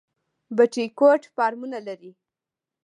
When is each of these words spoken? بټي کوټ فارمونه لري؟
بټي 0.55 0.85
کوټ 0.99 1.21
فارمونه 1.35 1.79
لري؟ 1.87 2.11